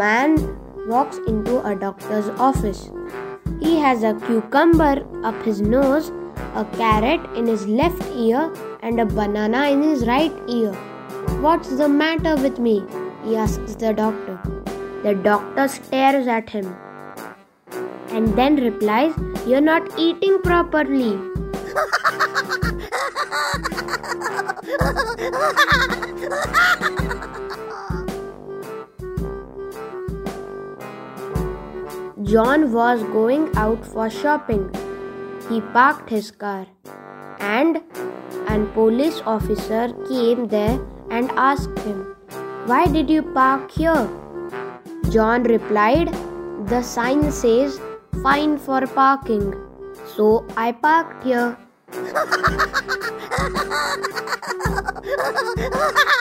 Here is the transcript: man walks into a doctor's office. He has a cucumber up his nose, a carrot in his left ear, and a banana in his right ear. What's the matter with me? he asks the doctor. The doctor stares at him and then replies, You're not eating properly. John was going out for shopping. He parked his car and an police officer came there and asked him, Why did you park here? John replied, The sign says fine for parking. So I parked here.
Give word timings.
man 0.00 0.36
walks 0.88 1.18
into 1.30 1.54
a 1.70 1.74
doctor's 1.76 2.28
office. 2.48 2.90
He 3.60 3.78
has 3.78 4.02
a 4.02 4.14
cucumber 4.26 4.94
up 5.30 5.42
his 5.48 5.60
nose, 5.60 6.10
a 6.62 6.64
carrot 6.78 7.26
in 7.36 7.46
his 7.46 7.66
left 7.66 8.02
ear, 8.26 8.44
and 8.82 9.00
a 9.04 9.04
banana 9.04 9.68
in 9.68 9.82
his 9.82 10.06
right 10.06 10.32
ear. 10.48 10.72
What's 11.46 11.76
the 11.82 11.88
matter 11.88 12.34
with 12.36 12.58
me? 12.58 12.76
he 13.24 13.36
asks 13.36 13.74
the 13.74 13.92
doctor. 13.92 14.38
The 15.02 15.14
doctor 15.14 15.68
stares 15.68 16.26
at 16.26 16.48
him 16.48 16.74
and 18.08 18.34
then 18.38 18.56
replies, 18.56 19.12
You're 19.46 19.60
not 19.60 19.98
eating 19.98 20.40
properly. 20.42 21.18
John 32.30 32.72
was 32.72 33.02
going 33.12 33.50
out 33.56 33.84
for 33.84 34.08
shopping. 34.08 34.70
He 35.48 35.60
parked 35.76 36.08
his 36.08 36.30
car 36.30 36.66
and 37.40 37.80
an 38.46 38.68
police 38.74 39.20
officer 39.26 39.88
came 40.08 40.46
there 40.46 40.78
and 41.10 41.32
asked 41.32 41.76
him, 41.80 42.14
Why 42.66 42.86
did 42.86 43.10
you 43.10 43.22
park 43.22 43.72
here? 43.72 44.08
John 45.10 45.42
replied, 45.42 46.14
The 46.68 46.82
sign 46.82 47.32
says 47.32 47.80
fine 48.22 48.58
for 48.58 48.86
parking. 48.86 49.52
So 50.14 50.46
I 50.56 50.70
parked 50.70 51.24
here. 51.24 51.56